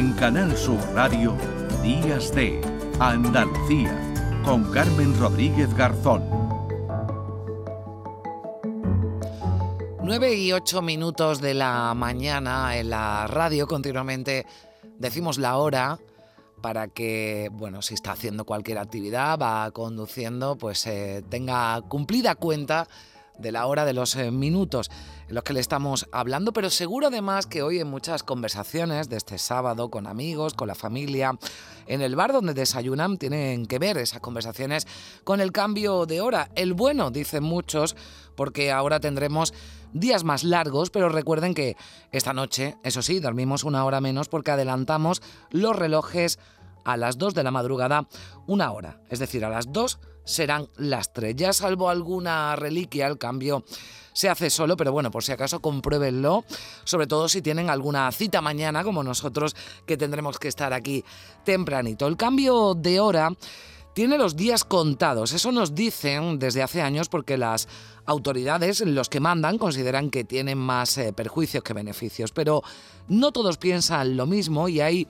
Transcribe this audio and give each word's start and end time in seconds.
En 0.00 0.14
Canal 0.14 0.56
Sur 0.56 0.80
Radio, 0.94 1.36
Días 1.82 2.34
de 2.34 2.58
Andalucía, 2.98 3.94
con 4.42 4.72
Carmen 4.72 5.14
Rodríguez 5.20 5.74
Garzón. 5.74 6.24
9 10.02 10.34
y 10.36 10.52
8 10.52 10.80
minutos 10.80 11.42
de 11.42 11.52
la 11.52 11.92
mañana 11.92 12.78
en 12.78 12.88
la 12.88 13.26
radio 13.26 13.66
continuamente 13.66 14.46
decimos 14.98 15.36
la 15.36 15.58
hora 15.58 15.98
para 16.62 16.88
que, 16.88 17.50
bueno, 17.52 17.82
si 17.82 17.92
está 17.92 18.12
haciendo 18.12 18.46
cualquier 18.46 18.78
actividad, 18.78 19.38
va 19.38 19.70
conduciendo, 19.70 20.56
pues 20.56 20.86
eh, 20.86 21.22
tenga 21.28 21.78
cumplida 21.82 22.36
cuenta 22.36 22.88
de 23.38 23.52
la 23.52 23.66
hora 23.66 23.84
de 23.84 23.92
los 23.92 24.16
eh, 24.16 24.30
minutos 24.30 24.90
en 25.28 25.34
los 25.34 25.44
que 25.44 25.52
le 25.52 25.60
estamos 25.60 26.08
hablando, 26.12 26.52
pero 26.52 26.70
seguro 26.70 27.06
además 27.06 27.46
que 27.46 27.62
hoy 27.62 27.78
en 27.78 27.88
muchas 27.88 28.22
conversaciones 28.22 29.08
de 29.08 29.16
este 29.16 29.38
sábado 29.38 29.90
con 29.90 30.06
amigos, 30.06 30.54
con 30.54 30.68
la 30.68 30.74
familia, 30.74 31.38
en 31.86 32.02
el 32.02 32.16
bar 32.16 32.32
donde 32.32 32.54
desayunan, 32.54 33.16
tienen 33.16 33.66
que 33.66 33.78
ver 33.78 33.96
esas 33.98 34.20
conversaciones 34.20 34.86
con 35.24 35.40
el 35.40 35.52
cambio 35.52 36.06
de 36.06 36.20
hora. 36.20 36.50
El 36.54 36.74
bueno, 36.74 37.10
dicen 37.10 37.44
muchos, 37.44 37.96
porque 38.36 38.72
ahora 38.72 39.00
tendremos 39.00 39.54
días 39.92 40.24
más 40.24 40.44
largos, 40.44 40.90
pero 40.90 41.08
recuerden 41.08 41.54
que 41.54 41.76
esta 42.12 42.32
noche, 42.32 42.76
eso 42.82 43.02
sí, 43.02 43.20
dormimos 43.20 43.64
una 43.64 43.84
hora 43.84 44.00
menos 44.00 44.28
porque 44.28 44.50
adelantamos 44.50 45.22
los 45.50 45.76
relojes 45.76 46.38
a 46.84 46.96
las 46.96 47.18
2 47.18 47.34
de 47.34 47.42
la 47.42 47.50
madrugada 47.50 48.08
una 48.46 48.72
hora, 48.72 49.00
es 49.10 49.18
decir, 49.18 49.44
a 49.44 49.50
las 49.50 49.72
2 49.72 49.98
serán 50.30 50.68
las 50.76 51.12
3. 51.12 51.34
Ya 51.36 51.52
salvo 51.52 51.90
alguna 51.90 52.56
reliquia, 52.56 53.06
el 53.06 53.18
cambio 53.18 53.64
se 54.12 54.28
hace 54.28 54.50
solo, 54.50 54.76
pero 54.76 54.92
bueno, 54.92 55.10
por 55.10 55.22
si 55.22 55.32
acaso 55.32 55.60
compruébenlo, 55.60 56.44
sobre 56.84 57.06
todo 57.06 57.28
si 57.28 57.42
tienen 57.42 57.70
alguna 57.70 58.10
cita 58.12 58.40
mañana 58.40 58.82
como 58.82 59.02
nosotros 59.02 59.54
que 59.86 59.96
tendremos 59.96 60.38
que 60.38 60.48
estar 60.48 60.72
aquí 60.72 61.04
tempranito. 61.44 62.06
El 62.06 62.16
cambio 62.16 62.74
de 62.74 63.00
hora 63.00 63.30
tiene 63.94 64.18
los 64.18 64.36
días 64.36 64.64
contados. 64.64 65.32
Eso 65.32 65.52
nos 65.52 65.74
dicen 65.74 66.38
desde 66.38 66.62
hace 66.62 66.82
años 66.82 67.08
porque 67.08 67.36
las 67.36 67.68
autoridades, 68.06 68.80
los 68.80 69.08
que 69.08 69.20
mandan, 69.20 69.58
consideran 69.58 70.10
que 70.10 70.24
tienen 70.24 70.58
más 70.58 70.96
eh, 70.98 71.12
perjuicios 71.12 71.64
que 71.64 71.74
beneficios. 71.74 72.32
Pero 72.32 72.62
no 73.08 73.32
todos 73.32 73.58
piensan 73.58 74.16
lo 74.16 74.26
mismo 74.26 74.68
y 74.68 74.80
hay 74.80 75.08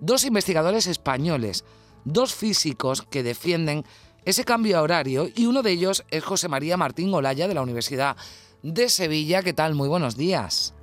dos 0.00 0.24
investigadores 0.24 0.86
españoles, 0.86 1.64
dos 2.04 2.34
físicos 2.34 3.02
que 3.02 3.22
defienden 3.22 3.84
ese 4.26 4.44
cambio 4.44 4.82
horario 4.82 5.28
y 5.34 5.46
uno 5.46 5.62
de 5.62 5.70
ellos 5.70 6.04
es 6.10 6.24
José 6.24 6.48
María 6.48 6.76
Martín 6.76 7.14
Olaya 7.14 7.46
de 7.46 7.54
la 7.54 7.62
Universidad 7.62 8.16
de 8.60 8.88
Sevilla. 8.88 9.42
¿Qué 9.42 9.52
tal? 9.52 9.76
Muy 9.76 9.88
buenos 9.88 10.16
días. 10.16 10.74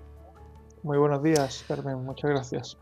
Muy 0.81 0.97
buenos 0.97 1.21
días, 1.21 1.65
Carmen. 1.67 2.05
Muchas 2.05 2.31
gracias. 2.31 2.77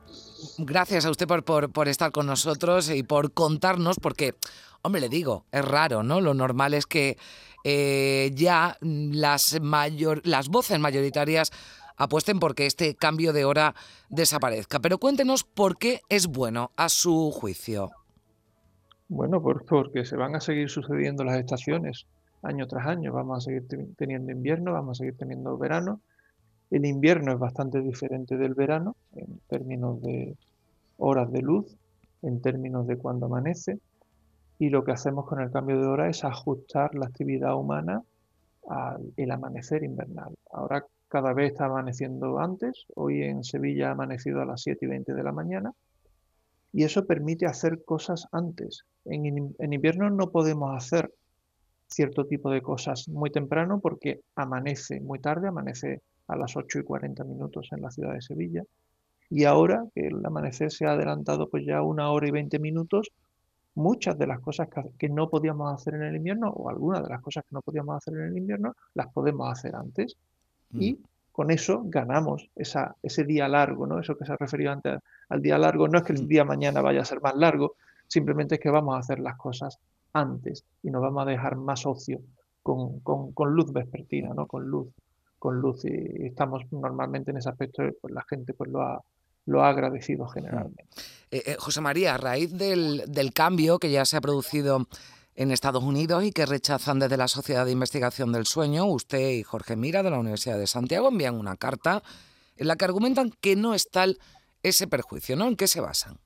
Gracias 0.59 1.05
a 1.05 1.09
usted 1.09 1.27
por, 1.27 1.71
por, 1.71 1.87
estar 1.87 2.11
con 2.11 2.27
nosotros 2.27 2.91
y 2.91 3.01
por 3.01 3.33
contarnos, 3.33 3.97
porque, 3.99 4.35
hombre, 4.83 5.01
le 5.01 5.09
digo, 5.09 5.45
es 5.51 5.65
raro, 5.65 6.03
¿no? 6.03 6.21
Lo 6.21 6.35
normal 6.35 6.75
es 6.75 6.85
que 6.85 7.17
eh, 7.63 8.31
ya 8.35 8.77
las, 8.81 9.59
mayor, 9.61 10.21
las 10.25 10.47
voces 10.47 10.79
mayoritarias 10.79 11.51
apuesten 11.97 12.39
porque 12.39 12.67
este 12.67 12.95
cambio 12.95 13.33
de 13.33 13.45
hora 13.45 13.73
desaparezca. 14.09 14.79
Pero 14.79 14.99
cuéntenos 14.99 15.43
por 15.43 15.79
qué 15.79 16.01
es 16.07 16.27
bueno 16.27 16.71
a 16.75 16.87
su 16.87 17.31
juicio. 17.31 17.91
Bueno, 19.13 19.43
porque 19.43 20.05
se 20.05 20.15
van 20.15 20.35
a 20.37 20.39
seguir 20.39 20.69
sucediendo 20.69 21.25
las 21.25 21.37
estaciones 21.37 22.07
año 22.43 22.65
tras 22.65 22.87
año. 22.87 23.11
Vamos 23.11 23.39
a 23.39 23.41
seguir 23.41 23.67
teniendo 23.97 24.31
invierno, 24.31 24.71
vamos 24.71 24.97
a 24.97 24.99
seguir 24.99 25.17
teniendo 25.17 25.57
verano. 25.57 25.99
El 26.69 26.85
invierno 26.85 27.33
es 27.33 27.37
bastante 27.37 27.81
diferente 27.81 28.37
del 28.37 28.53
verano 28.53 28.95
en 29.13 29.41
términos 29.49 30.01
de 30.01 30.37
horas 30.95 31.29
de 31.29 31.41
luz, 31.41 31.75
en 32.21 32.41
términos 32.41 32.87
de 32.87 32.97
cuando 32.97 33.25
amanece. 33.25 33.79
Y 34.59 34.69
lo 34.69 34.85
que 34.85 34.93
hacemos 34.93 35.27
con 35.27 35.41
el 35.41 35.51
cambio 35.51 35.81
de 35.81 35.87
hora 35.87 36.07
es 36.07 36.23
ajustar 36.23 36.95
la 36.95 37.07
actividad 37.07 37.57
humana 37.57 38.01
al 38.69 39.29
amanecer 39.29 39.83
invernal. 39.83 40.33
Ahora 40.53 40.85
cada 41.09 41.33
vez 41.33 41.51
está 41.51 41.65
amaneciendo 41.65 42.39
antes. 42.39 42.85
Hoy 42.95 43.23
en 43.23 43.43
Sevilla 43.43 43.89
ha 43.89 43.91
amanecido 43.91 44.41
a 44.41 44.45
las 44.45 44.61
7 44.61 44.85
y 44.85 44.87
20 44.87 45.13
de 45.13 45.23
la 45.23 45.33
mañana 45.33 45.73
y 46.73 46.83
eso 46.83 47.05
permite 47.05 47.45
hacer 47.45 47.83
cosas 47.83 48.27
antes. 48.31 48.85
En, 49.05 49.55
invierno 49.73 50.09
no 50.09 50.29
podemos 50.29 50.75
hacer 50.75 51.13
cierto 51.87 52.25
tipo 52.25 52.49
de 52.49 52.61
cosas 52.61 53.09
muy 53.09 53.29
temprano 53.29 53.79
porque 53.81 54.21
amanece 54.35 55.01
muy 55.01 55.19
tarde, 55.19 55.49
amanece 55.49 56.01
a 56.27 56.35
las 56.37 56.55
8 56.55 56.79
y 56.79 56.83
40 56.83 57.23
minutos 57.25 57.69
en 57.71 57.81
la 57.81 57.91
ciudad 57.91 58.13
de 58.13 58.21
Sevilla. 58.21 58.63
Y 59.29 59.43
ahora 59.45 59.85
que 59.93 60.07
el 60.07 60.25
amanecer 60.25 60.71
se 60.71 60.85
ha 60.85 60.93
adelantado 60.93 61.49
pues 61.49 61.65
ya 61.65 61.81
una 61.81 62.11
hora 62.11 62.27
y 62.27 62.31
20 62.31 62.59
minutos, 62.59 63.11
muchas 63.75 64.17
de 64.17 64.27
las 64.27 64.39
cosas 64.39 64.69
que, 64.97 65.09
no 65.09 65.29
podíamos 65.29 65.73
hacer 65.73 65.95
en 65.95 66.03
el 66.03 66.15
invierno, 66.17 66.49
o 66.49 66.69
algunas 66.69 67.03
de 67.03 67.09
las 67.09 67.21
cosas 67.21 67.43
que 67.43 67.53
no 67.53 67.61
podíamos 67.61 67.95
hacer 67.97 68.13
en 68.15 68.27
el 68.27 68.37
invierno, 68.37 68.75
las 68.93 69.11
podemos 69.11 69.49
hacer 69.51 69.75
antes. 69.75 70.15
Y 70.73 70.93
mm 70.93 71.10
con 71.31 71.51
eso 71.51 71.81
ganamos 71.85 72.49
esa, 72.55 72.95
ese 73.01 73.23
día 73.23 73.47
largo, 73.47 73.87
¿no? 73.87 73.99
Eso 73.99 74.17
que 74.17 74.25
se 74.25 74.33
ha 74.33 74.37
referido 74.37 74.71
antes 74.71 74.99
al 75.29 75.41
día 75.41 75.57
largo. 75.57 75.87
No 75.87 75.99
es 75.99 76.03
que 76.03 76.13
el 76.13 76.27
día 76.27 76.43
mañana 76.43 76.81
vaya 76.81 77.01
a 77.01 77.05
ser 77.05 77.21
más 77.21 77.35
largo, 77.35 77.75
simplemente 78.07 78.55
es 78.55 78.61
que 78.61 78.69
vamos 78.69 78.95
a 78.95 78.99
hacer 78.99 79.19
las 79.19 79.37
cosas 79.37 79.79
antes 80.13 80.65
y 80.83 80.91
nos 80.91 81.01
vamos 81.01 81.25
a 81.25 81.29
dejar 81.29 81.55
más 81.55 81.85
ocio 81.85 82.19
con, 82.61 82.99
con, 82.99 83.51
luz 83.53 83.71
vespertina, 83.71 84.33
¿no? 84.33 84.45
Con 84.45 84.67
luz, 84.67 84.89
con 85.39 85.59
luz. 85.59 85.85
Y 85.85 86.25
estamos 86.25 86.63
normalmente 86.71 87.31
en 87.31 87.37
ese 87.37 87.49
aspecto, 87.49 87.83
pues 88.01 88.13
la 88.13 88.23
gente 88.29 88.53
pues 88.53 88.69
lo 88.69 88.81
ha, 88.81 89.01
lo 89.45 89.63
ha 89.63 89.69
agradecido 89.69 90.27
generalmente. 90.27 90.85
Eh, 91.31 91.43
eh, 91.45 91.55
José 91.57 91.81
María, 91.81 92.15
a 92.15 92.17
raíz 92.17 92.55
del, 92.55 93.03
del 93.07 93.33
cambio 93.33 93.79
que 93.79 93.89
ya 93.89 94.05
se 94.05 94.17
ha 94.17 94.21
producido 94.21 94.87
en 95.35 95.51
Estados 95.51 95.83
Unidos 95.83 96.23
y 96.23 96.31
que 96.31 96.45
rechazan 96.45 96.99
desde 96.99 97.17
la 97.17 97.27
Sociedad 97.27 97.65
de 97.65 97.71
Investigación 97.71 98.31
del 98.31 98.45
Sueño. 98.45 98.85
Usted 98.85 99.31
y 99.31 99.43
Jorge 99.43 99.75
Mira 99.75 100.03
de 100.03 100.11
la 100.11 100.19
Universidad 100.19 100.57
de 100.57 100.67
Santiago 100.67 101.09
envían 101.09 101.39
una 101.39 101.55
carta 101.55 102.03
en 102.57 102.67
la 102.67 102.75
que 102.75 102.85
argumentan 102.85 103.31
que 103.41 103.55
no 103.55 103.73
es 103.73 103.89
tal 103.89 104.17
ese 104.63 104.87
perjuicio, 104.87 105.35
¿no? 105.35 105.47
¿En 105.47 105.55
qué 105.55 105.67
se 105.67 105.81
basan? 105.81 106.17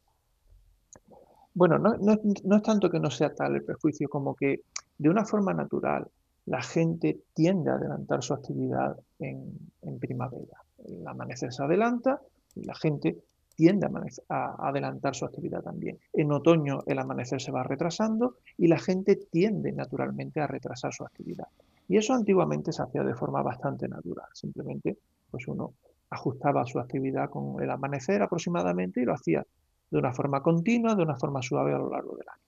Bueno, 1.54 1.78
no, 1.80 1.94
es 1.94 2.64
tanto 2.64 2.90
que 2.90 3.00
no 3.00 3.10
sea 3.10 3.34
tal 3.34 3.56
el 3.56 3.64
perjuicio 3.64 4.10
como 4.10 4.36
que 4.36 4.62
de 4.98 5.10
una 5.10 5.26
forma 5.26 5.54
natural 5.54 6.08
la 6.46 6.62
gente 6.62 7.22
tiende 7.34 7.72
a 7.72 7.76
adelantar 7.76 8.22
su 8.22 8.34
actividad 8.34 8.98
en, 9.20 9.58
en 9.82 10.00
primavera. 10.00 10.62
El 10.86 11.08
amanecer 11.08 11.54
se 11.54 11.64
adelanta 11.64 12.20
y 12.56 12.66
la 12.66 12.76
gente 12.76 13.18
tiende 13.56 13.88
a, 14.30 14.68
adelantar 14.68 15.16
su 15.16 15.26
actividad 15.26 15.64
también. 15.64 16.00
En 16.14 16.32
otoño 16.32 16.84
el 16.86 17.00
amanecer 17.00 17.42
se 17.42 17.52
va 17.52 17.64
retrasando 17.64 18.36
y 18.58 18.68
la 18.68 18.78
gente 18.78 19.16
tiende 19.16 19.72
naturalmente 19.72 20.42
a 20.42 20.48
retrasar 20.48 20.94
su 20.94 21.04
actividad. 21.04 21.48
Y 21.88 21.98
eso 21.98 22.14
antiguamente 22.14 22.72
se 22.72 22.82
hacía 22.82 23.04
de 23.04 23.16
forma 23.16 23.42
bastante 23.42 23.88
natural. 23.88 24.28
Simplemente 24.34 24.98
pues 25.30 25.48
uno 25.48 25.74
ajustaba 26.10 26.66
su 26.66 26.80
actividad 26.80 27.30
con 27.30 27.62
el 27.62 27.70
amanecer 27.70 28.22
aproximadamente 28.22 29.02
y 29.02 29.06
lo 29.06 29.14
hacía 29.14 29.46
de 29.90 29.98
una 29.98 30.14
forma 30.14 30.42
continua, 30.42 30.96
de 30.96 31.04
una 31.04 31.16
forma 31.16 31.42
suave 31.42 31.74
a 31.74 31.78
lo 31.78 31.90
largo 31.90 32.16
del 32.16 32.28
año. 32.30 32.42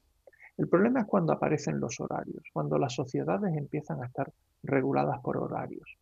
El 0.58 0.68
problema 0.68 1.02
es 1.02 1.06
cuando 1.06 1.34
aparecen 1.34 1.80
los 1.80 2.00
horarios, 2.00 2.44
cuando 2.52 2.80
las 2.80 2.94
sociedades 2.94 3.56
empiezan 3.56 4.02
a 4.02 4.08
estar 4.08 4.32
reguladas 4.64 5.20
por 5.22 5.38
horarios. 5.38 5.98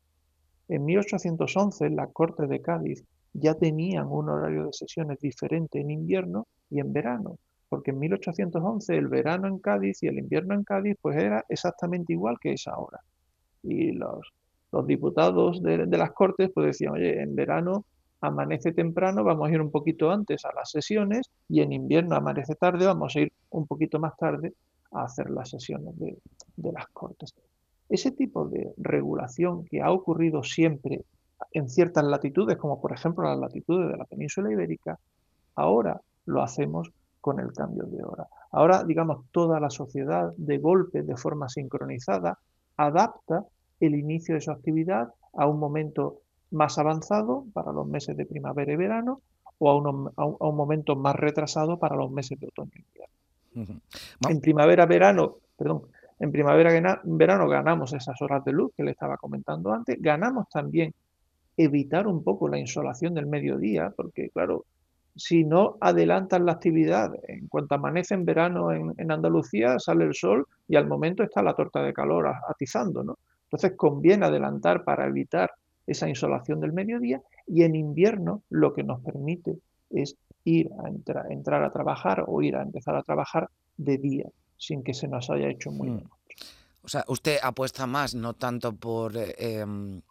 En 0.68 0.86
1811 0.86 1.90
la 1.92 2.08
Corte 2.08 2.48
de 2.48 2.62
Cádiz 2.62 3.04
ya 3.34 3.54
tenían 3.54 4.08
un 4.08 4.30
horario 4.30 4.66
de 4.66 4.74
sesiones 4.74 5.20
diferente 5.20 5.80
en 5.80 5.92
invierno 5.92 6.48
y 6.70 6.80
en 6.80 6.94
verano, 6.94 7.38
porque 7.70 7.92
en 7.92 8.00
1811 8.00 8.98
el 8.98 9.08
verano 9.08 9.48
en 9.48 9.60
Cádiz 9.60 10.02
y 10.02 10.08
el 10.08 10.18
invierno 10.18 10.56
en 10.56 10.64
Cádiz 10.64 10.96
pues 11.02 11.18
era 11.18 11.44
exactamente 11.50 12.14
igual 12.14 12.38
que 12.40 12.54
es 12.54 12.68
ahora. 12.68 13.00
Y 13.62 13.92
los, 13.92 14.32
los 14.72 14.88
diputados 14.88 15.62
de, 15.62 15.86
las 15.86 16.12
Cortes 16.14 16.50
pues 16.54 16.68
decían, 16.68 16.94
oye, 16.94 17.22
en 17.22 17.36
verano 17.36 17.86
amanece 18.22 18.72
temprano, 18.72 19.24
vamos 19.24 19.50
a 19.50 19.54
ir 19.54 19.62
un 19.62 19.70
poquito 19.70 20.10
antes 20.10 20.46
a 20.46 20.54
las 20.56 20.72
sesiones 20.72 21.30
y 21.48 21.62
en 21.62 21.74
invierno 21.74 22.16
amanece 22.16 22.56
tarde, 22.56 22.86
vamos 22.86 23.16
a 23.16 23.20
ir 23.20 23.32
un 23.52 23.68
poquito 23.68 24.00
más 24.00 24.16
tarde 24.18 24.54
a 24.94 25.04
hacer 25.04 25.30
las 25.30 25.50
sesiones 25.50 25.98
de, 26.00 26.18
de 26.56 26.72
las 26.72 26.88
Cortes. 26.88 27.36
Ese 27.90 28.12
tipo 28.12 28.48
de 28.48 28.74
regulación 28.78 29.66
que 29.66 29.82
ha 29.82 29.92
ocurrido 29.92 30.44
siempre 30.44 31.06
en 31.52 31.70
ciertas 31.70 32.04
latitudes, 32.04 32.58
como 32.58 32.82
por 32.82 32.94
ejemplo 32.94 33.24
las 33.26 33.38
latitudes 33.38 33.92
de 33.92 33.98
la 33.98 34.06
península 34.06 34.52
ibérica, 34.52 35.00
ahora 35.56 36.02
lo 36.26 36.42
hacemos 36.42 36.92
con 37.22 37.40
el 37.40 37.54
cambio 37.54 37.86
de 37.86 38.04
hora. 38.04 38.28
Ahora, 38.52 38.84
digamos, 38.84 39.26
toda 39.32 39.60
la 39.60 39.70
sociedad 39.70 40.34
de 40.38 40.58
golpe, 40.58 41.02
de 41.02 41.18
forma 41.18 41.50
sincronizada, 41.50 42.40
adapta 42.78 43.46
el 43.80 43.96
inicio 43.96 44.36
de 44.36 44.42
su 44.42 44.52
actividad 44.52 45.10
a 45.34 45.48
un 45.48 45.60
momento 45.60 46.22
más 46.52 46.78
avanzado 46.78 47.46
para 47.54 47.72
los 47.72 47.88
meses 47.88 48.16
de 48.16 48.26
primavera 48.26 48.72
y 48.74 48.76
verano 48.76 49.22
o 49.58 49.70
a, 49.70 49.76
un, 49.76 50.56
momento 50.56 50.96
más 50.96 51.16
retrasado 51.16 51.80
para 51.80 51.96
los 51.96 52.12
meses 52.12 52.40
de 52.40 52.48
otoño 52.48 52.72
y 52.76 52.80
invierno. 52.80 53.82
En 54.30 54.42
primavera-verano, 54.42 55.38
perdón, 55.58 55.84
en 56.20 56.32
primavera-verano 56.32 57.48
ganamos 57.48 57.94
esas 57.94 58.22
horas 58.22 58.44
de 58.46 58.54
luz 58.54 58.72
que 58.76 58.84
le 58.84 58.92
estaba 58.92 59.18
comentando 59.18 59.74
antes, 59.74 60.02
ganamos 60.02 60.50
también 60.50 60.94
evitar 61.58 62.08
un 62.08 62.24
poco 62.24 62.48
la 62.48 62.60
insolación 62.60 63.14
del 63.14 63.28
mediodía, 63.28 63.94
porque 63.96 64.30
claro, 64.30 64.66
si 65.16 65.46
no 65.46 65.78
adelantan 65.80 66.46
la 66.46 66.54
actividad. 66.54 67.14
En 67.28 67.48
cuanto 67.48 67.76
amanece 67.76 68.14
en 68.14 68.26
verano 68.26 68.72
en, 68.72 69.12
Andalucía, 69.12 69.80
sale 69.80 70.06
el 70.06 70.14
sol 70.14 70.48
y 70.68 70.76
al 70.76 70.88
momento 70.88 71.24
está 71.24 71.42
la 71.42 71.56
torta 71.56 71.82
de 71.82 71.94
calor 71.94 72.28
atizando, 72.50 73.04
¿no? 73.04 73.18
Entonces 73.46 73.74
conviene 73.78 74.26
adelantar 74.26 74.84
para 74.84 75.08
evitar 75.08 75.52
esa 75.88 76.10
insolación 76.10 76.60
del 76.60 76.74
mediodía 76.74 77.22
y 77.48 77.64
en 77.64 77.76
invierno 77.76 78.42
lo 78.50 78.74
que 78.74 78.84
nos 78.84 79.02
permite 79.02 79.58
es 79.90 80.18
ir 80.44 80.70
a 80.84 80.90
entrar 81.30 81.64
a 81.64 81.72
trabajar 81.72 82.26
o 82.28 82.42
ir 82.42 82.56
a 82.56 82.64
empezar 82.64 82.96
a 82.96 83.04
trabajar 83.04 83.50
de 83.78 83.98
día, 83.98 84.26
sin 84.58 84.84
que 84.84 84.94
se 84.94 85.08
nos 85.08 85.30
haya 85.30 85.50
hecho 85.50 85.72
muy 85.72 85.90
mm. 85.90 86.10
O 86.86 86.88
sea, 86.88 87.04
usted 87.08 87.40
apuesta 87.42 87.88
más, 87.88 88.14
no 88.14 88.36
tanto 88.36 88.76
por 88.76 89.14
em, 89.16 90.02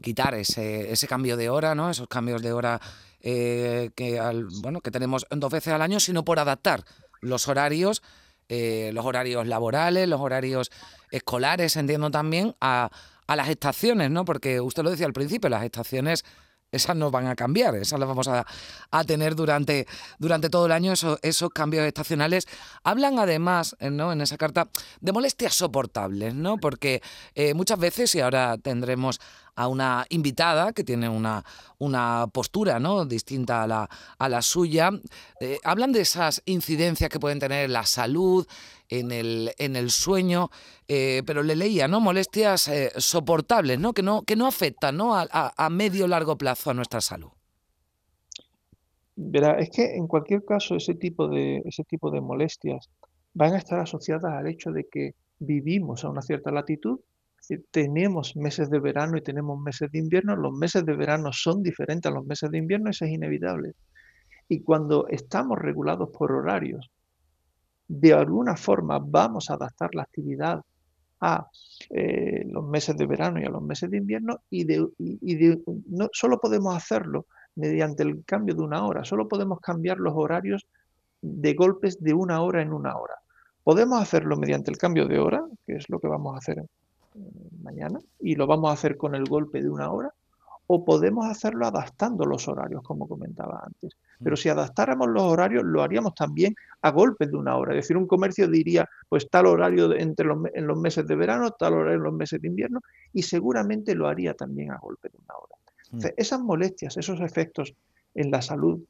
quitar 0.00 0.34
ese, 0.34 0.92
ese, 0.92 1.08
cambio 1.08 1.36
de 1.36 1.50
hora, 1.50 1.74
¿no? 1.74 1.90
Esos 1.90 2.06
cambios 2.06 2.42
de 2.42 2.52
hora 2.52 2.80
eh, 3.20 3.90
que, 3.96 4.20
al, 4.20 4.46
bueno, 4.62 4.80
que 4.80 4.92
tenemos 4.92 5.26
dos 5.30 5.50
veces 5.50 5.72
al 5.72 5.82
año, 5.82 5.98
sino 5.98 6.24
por 6.24 6.38
adaptar 6.38 6.84
los 7.20 7.48
horarios, 7.48 8.04
eh, 8.48 8.92
los 8.94 9.04
horarios 9.04 9.48
laborales, 9.48 10.08
los 10.08 10.20
horarios 10.20 10.70
escolares, 11.10 11.74
entiendo 11.74 12.08
también, 12.12 12.54
a, 12.60 12.90
a 13.26 13.36
las 13.36 13.48
estaciones, 13.48 14.08
¿no? 14.12 14.24
Porque 14.24 14.60
usted 14.60 14.84
lo 14.84 14.90
decía 14.90 15.06
al 15.06 15.12
principio, 15.12 15.50
las 15.50 15.64
estaciones 15.64 16.24
esas 16.72 16.96
no 16.96 17.10
van 17.10 17.26
a 17.28 17.36
cambiar, 17.36 17.76
esas 17.76 18.00
las 18.00 18.08
vamos 18.08 18.28
a, 18.28 18.44
tener 19.06 19.36
durante, 19.36 19.86
durante 20.18 20.48
todo 20.48 20.66
el 20.66 20.72
año, 20.72 20.92
esos, 20.92 21.18
esos 21.22 21.50
cambios 21.50 21.86
estacionales. 21.86 22.48
Hablan 22.82 23.18
además, 23.18 23.76
eh, 23.78 23.90
¿no? 23.90 24.12
en 24.12 24.22
esa 24.22 24.38
carta, 24.38 24.68
de 25.00 25.12
molestias 25.12 25.54
soportables, 25.54 26.34
¿no? 26.34 26.56
Porque 26.56 27.02
eh, 27.34 27.54
muchas 27.54 27.78
veces, 27.78 28.14
y 28.14 28.20
ahora 28.20 28.56
tendremos 28.58 29.20
a 29.54 29.68
una 29.68 30.06
invitada 30.08 30.72
que 30.72 30.84
tiene 30.84 31.08
una, 31.08 31.44
una 31.78 32.26
postura 32.32 32.78
¿no? 32.78 33.04
distinta 33.04 33.62
a 33.62 33.66
la, 33.66 33.90
a 34.18 34.28
la 34.28 34.42
suya. 34.42 34.90
Eh, 35.40 35.58
hablan 35.62 35.92
de 35.92 36.00
esas 36.00 36.42
incidencias 36.46 37.10
que 37.10 37.20
pueden 37.20 37.38
tener 37.38 37.66
en 37.66 37.72
la 37.72 37.84
salud, 37.84 38.46
en 38.98 39.10
el, 39.12 39.50
en 39.58 39.76
el 39.76 39.90
sueño, 39.90 40.50
eh, 40.88 41.22
pero 41.26 41.42
le 41.42 41.56
leía, 41.56 41.88
¿no? 41.88 42.00
Molestias 42.00 42.68
eh, 42.68 42.90
soportables, 42.96 43.78
¿no? 43.78 43.92
Que 43.92 44.02
no, 44.02 44.22
que 44.22 44.36
no 44.36 44.46
afectan 44.46 44.96
¿no? 44.96 45.14
A, 45.16 45.26
a, 45.30 45.70
medio 45.70 46.06
largo 46.06 46.36
plazo 46.36 46.70
a 46.70 46.74
nuestra 46.74 47.00
salud. 47.00 47.30
Verá, 49.16 49.58
es 49.58 49.70
que 49.70 49.96
en 49.96 50.06
cualquier 50.06 50.44
caso 50.44 50.76
ese 50.76 50.94
tipo 50.94 51.28
de, 51.28 51.62
ese 51.64 51.84
tipo 51.84 52.10
de 52.10 52.20
molestias 52.20 52.88
van 53.34 53.54
a 53.54 53.58
estar 53.58 53.78
asociadas 53.78 54.32
al 54.32 54.46
hecho 54.46 54.70
de 54.70 54.88
que 54.90 55.14
vivimos 55.38 56.04
a 56.04 56.10
una 56.10 56.22
cierta 56.22 56.50
latitud 56.50 57.00
tenemos 57.70 58.36
meses 58.36 58.70
de 58.70 58.78
verano 58.78 59.16
y 59.16 59.22
tenemos 59.22 59.58
meses 59.58 59.90
de 59.90 59.98
invierno, 59.98 60.36
los 60.36 60.52
meses 60.52 60.84
de 60.84 60.94
verano 60.94 61.32
son 61.32 61.62
diferentes 61.62 62.10
a 62.10 62.14
los 62.14 62.24
meses 62.24 62.50
de 62.50 62.58
invierno, 62.58 62.90
eso 62.90 63.04
es 63.04 63.10
inevitable. 63.10 63.72
Y 64.48 64.60
cuando 64.60 65.08
estamos 65.08 65.58
regulados 65.58 66.10
por 66.10 66.32
horarios, 66.32 66.90
de 67.94 68.14
alguna 68.14 68.56
forma 68.56 68.98
vamos 68.98 69.50
a 69.50 69.54
adaptar 69.54 69.94
la 69.94 70.02
actividad 70.02 70.62
a 71.20 71.46
eh, 71.90 72.42
los 72.46 72.64
meses 72.64 72.96
de 72.96 73.06
verano 73.06 73.38
y 73.38 73.44
a 73.44 73.50
los 73.50 73.62
meses 73.62 73.90
de 73.90 73.98
invierno 73.98 74.40
y, 74.50 74.64
no 75.88 76.08
solo 76.12 76.40
podemos 76.40 76.74
hacerlo 76.74 77.26
mediante 77.54 78.02
el 78.02 78.24
cambio 78.24 78.54
de 78.54 78.62
una 78.62 78.86
hora, 78.86 79.04
solo 79.04 79.28
podemos 79.28 79.60
cambiar 79.60 79.98
los 79.98 80.14
horarios 80.16 80.66
de 81.20 81.52
golpes 81.52 82.00
de 82.00 82.14
una 82.14 82.40
hora 82.40 82.62
en 82.62 82.72
una 82.72 82.96
hora. 82.96 83.14
Podemos 83.62 84.00
hacerlo 84.00 84.38
mediante 84.38 84.70
el 84.70 84.78
cambio 84.78 85.06
de 85.06 85.18
hora, 85.18 85.44
que 85.66 85.76
es 85.76 85.88
lo 85.90 86.00
que 86.00 86.08
vamos 86.08 86.34
a 86.34 86.38
hacer 86.38 86.64
mañana 87.62 88.00
y 88.20 88.36
lo 88.36 88.46
vamos 88.46 88.70
a 88.70 88.72
hacer 88.72 88.96
con 88.96 89.14
el 89.14 89.24
golpe 89.24 89.60
de 89.60 89.68
una 89.68 89.92
hora 89.92 90.10
o 90.66 90.82
podemos 90.82 91.26
hacerlo 91.26 91.66
adaptando 91.66 92.24
los 92.24 92.48
horarios, 92.48 92.82
como 92.82 93.06
comentaba 93.06 93.62
antes. 93.62 93.92
Pero 94.22 94.36
si 94.36 94.48
adaptáramos 94.48 95.08
los 95.08 95.22
horarios, 95.22 95.64
lo 95.64 95.82
haríamos 95.82 96.14
también 96.14 96.54
a 96.82 96.90
golpes 96.90 97.30
de 97.30 97.36
una 97.36 97.56
hora. 97.56 97.72
Es 97.72 97.84
decir, 97.84 97.96
un 97.96 98.06
comercio 98.06 98.48
diría, 98.48 98.88
pues 99.08 99.28
tal 99.28 99.46
horario 99.46 99.92
entre 99.94 100.26
los, 100.26 100.38
en 100.54 100.66
los 100.66 100.78
meses 100.78 101.06
de 101.06 101.16
verano, 101.16 101.50
tal 101.52 101.74
horario 101.74 101.96
en 101.96 102.04
los 102.04 102.14
meses 102.14 102.40
de 102.40 102.48
invierno, 102.48 102.80
y 103.12 103.22
seguramente 103.22 103.94
lo 103.94 104.08
haría 104.08 104.34
también 104.34 104.72
a 104.72 104.78
golpe 104.78 105.08
de 105.08 105.18
una 105.18 105.34
hora. 105.36 105.56
Mm. 105.92 106.00
esas 106.16 106.40
molestias, 106.40 106.96
esos 106.96 107.20
efectos 107.20 107.74
en 108.14 108.30
la 108.30 108.40
salud, 108.40 108.80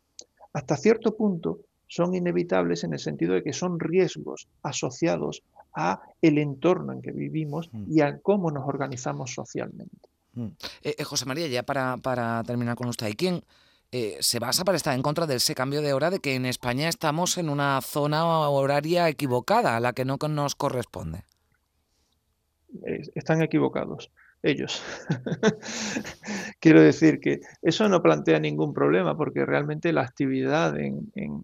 hasta 0.52 0.76
cierto 0.76 1.16
punto 1.16 1.60
son 1.88 2.14
inevitables 2.14 2.84
en 2.84 2.94
el 2.94 2.98
sentido 2.98 3.34
de 3.34 3.42
que 3.42 3.52
son 3.52 3.78
riesgos 3.78 4.48
asociados 4.62 5.42
a 5.74 6.00
el 6.22 6.38
entorno 6.38 6.92
en 6.92 7.02
que 7.02 7.12
vivimos 7.12 7.68
mm. 7.72 7.84
y 7.92 8.00
a 8.00 8.18
cómo 8.20 8.50
nos 8.50 8.66
organizamos 8.66 9.34
socialmente. 9.34 10.08
Mm. 10.34 10.46
Eh, 10.82 10.94
eh, 10.98 11.04
José 11.04 11.26
María, 11.26 11.46
ya 11.48 11.62
para, 11.64 11.96
para, 11.98 12.42
terminar 12.44 12.76
con 12.76 12.88
usted, 12.88 13.06
¿hay 13.06 13.14
quién 13.14 13.42
eh, 13.92 14.16
se 14.20 14.38
basa 14.38 14.64
para 14.64 14.76
estar 14.76 14.94
en 14.94 15.02
contra 15.02 15.26
de 15.26 15.36
ese 15.36 15.54
cambio 15.54 15.82
de 15.82 15.92
hora 15.92 16.10
de 16.10 16.18
que 16.18 16.34
en 16.34 16.46
España 16.46 16.88
estamos 16.88 17.36
en 17.38 17.48
una 17.48 17.80
zona 17.82 18.48
horaria 18.48 19.08
equivocada, 19.08 19.76
a 19.76 19.80
la 19.80 19.92
que 19.92 20.04
no 20.04 20.16
nos 20.30 20.54
corresponde? 20.54 21.24
Están 23.14 23.42
equivocados 23.42 24.10
ellos. 24.42 24.82
Quiero 26.60 26.80
decir 26.80 27.20
que 27.20 27.40
eso 27.60 27.88
no 27.88 28.02
plantea 28.02 28.40
ningún 28.40 28.74
problema 28.74 29.16
porque 29.16 29.44
realmente 29.44 29.92
la 29.92 30.02
actividad 30.02 30.78
en, 30.78 31.12
en 31.14 31.42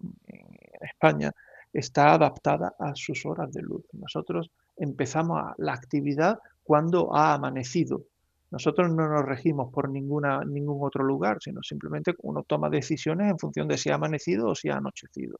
España 0.81 1.31
está 1.71 2.13
adaptada 2.13 2.73
a 2.79 2.95
sus 2.95 3.25
horas 3.25 3.53
de 3.53 3.61
luz. 3.61 3.85
Nosotros 3.93 4.51
empezamos 4.75 5.53
la 5.57 5.73
actividad 5.73 6.39
cuando 6.63 7.15
ha 7.15 7.33
amanecido. 7.33 8.05
Nosotros 8.51 8.89
no 8.91 9.07
nos 9.07 9.25
regimos 9.25 9.71
por 9.71 9.89
ninguna, 9.89 10.43
ningún 10.43 10.79
otro 10.81 11.03
lugar, 11.03 11.37
sino 11.39 11.61
simplemente 11.61 12.15
uno 12.23 12.43
toma 12.43 12.69
decisiones 12.69 13.29
en 13.29 13.37
función 13.37 13.67
de 13.67 13.77
si 13.77 13.89
ha 13.89 13.95
amanecido 13.95 14.47
o 14.47 14.55
si 14.55 14.69
ha 14.69 14.77
anochecido. 14.77 15.39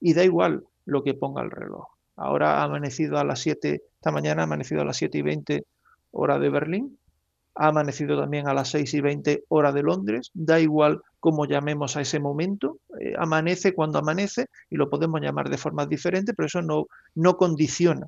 Y 0.00 0.14
da 0.14 0.24
igual 0.24 0.64
lo 0.86 1.02
que 1.02 1.14
ponga 1.14 1.42
el 1.42 1.50
reloj. 1.50 1.86
Ahora 2.16 2.60
ha 2.60 2.64
amanecido 2.64 3.18
a 3.18 3.24
las 3.24 3.40
7, 3.40 3.82
esta 3.94 4.10
mañana 4.10 4.42
ha 4.42 4.44
amanecido 4.44 4.80
a 4.80 4.84
las 4.84 4.96
7 4.96 5.18
y 5.18 5.22
20 5.22 5.64
hora 6.12 6.38
de 6.38 6.48
Berlín, 6.48 6.98
ha 7.56 7.68
amanecido 7.68 8.18
también 8.18 8.48
a 8.48 8.54
las 8.54 8.70
6 8.70 8.94
y 8.94 9.00
20 9.00 9.44
hora 9.48 9.72
de 9.72 9.82
Londres, 9.82 10.30
da 10.32 10.58
igual 10.58 11.02
cómo 11.20 11.46
llamemos 11.46 11.96
a 11.96 12.00
ese 12.00 12.20
momento, 12.20 12.78
eh, 13.00 13.14
amanece 13.18 13.74
cuando 13.74 13.98
amanece 13.98 14.46
y 14.70 14.76
lo 14.76 14.88
podemos 14.88 15.20
llamar 15.20 15.50
de 15.50 15.58
formas 15.58 15.88
diferentes, 15.88 16.34
pero 16.34 16.46
eso 16.46 16.62
no, 16.62 16.86
no 17.14 17.36
condiciona 17.36 18.06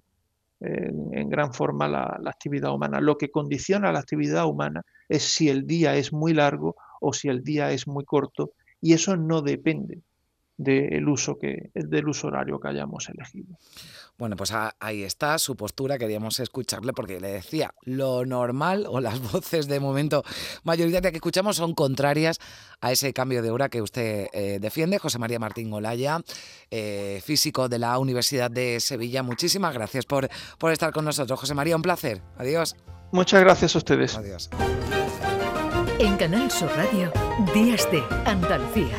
en, 0.60 1.28
gran 1.28 1.52
forma 1.52 1.88
la, 1.88 2.18
la 2.22 2.30
actividad 2.30 2.72
humana. 2.72 3.00
Lo 3.00 3.16
que 3.16 3.30
condiciona 3.30 3.92
la 3.92 4.00
actividad 4.00 4.46
humana 4.46 4.84
es 5.08 5.22
si 5.22 5.48
el 5.48 5.66
día 5.66 5.96
es 5.96 6.12
muy 6.12 6.34
largo 6.34 6.76
o 7.00 7.12
si 7.12 7.28
el 7.28 7.42
día 7.44 7.70
es 7.72 7.86
muy 7.86 8.04
corto 8.04 8.52
y 8.80 8.92
eso 8.92 9.16
no 9.16 9.42
depende 9.42 10.02
del 10.58 11.08
uso, 11.08 11.38
que, 11.38 11.70
del 11.74 12.08
uso 12.08 12.26
horario 12.26 12.58
que 12.58 12.68
hayamos 12.68 13.08
elegido. 13.08 13.56
Bueno, 14.18 14.34
pues 14.34 14.52
ahí 14.80 15.04
está 15.04 15.38
su 15.38 15.54
postura, 15.54 15.96
queríamos 15.96 16.40
escucharle 16.40 16.92
porque 16.92 17.20
le 17.20 17.28
decía, 17.28 17.72
lo 17.82 18.26
normal 18.26 18.84
o 18.88 19.00
las 19.00 19.20
voces 19.32 19.68
de 19.68 19.78
momento 19.78 20.24
mayoritaria 20.64 21.12
que 21.12 21.18
escuchamos 21.18 21.56
son 21.56 21.72
contrarias 21.74 22.40
a 22.80 22.90
ese 22.90 23.12
cambio 23.12 23.42
de 23.42 23.52
hora 23.52 23.68
que 23.68 23.80
usted 23.80 24.26
eh, 24.32 24.58
defiende. 24.60 24.98
José 24.98 25.20
María 25.20 25.38
Martín 25.38 25.70
Golaya, 25.70 26.20
eh, 26.70 27.22
físico 27.24 27.68
de 27.68 27.78
la 27.78 27.96
Universidad 27.98 28.50
de 28.50 28.80
Sevilla, 28.80 29.22
muchísimas 29.22 29.72
gracias 29.72 30.04
por, 30.04 30.28
por 30.58 30.72
estar 30.72 30.92
con 30.92 31.04
nosotros. 31.04 31.38
José 31.38 31.54
María, 31.54 31.76
un 31.76 31.82
placer. 31.82 32.20
Adiós. 32.38 32.74
Muchas 33.12 33.40
gracias 33.40 33.76
a 33.76 33.78
ustedes. 33.78 34.16
Adiós. 34.16 34.50
En 36.00 36.16
Canal 36.16 36.50
Sur 36.50 36.70
Radio, 36.76 37.12
Días 37.54 37.88
de 37.90 38.02
Andalucía. 38.24 38.96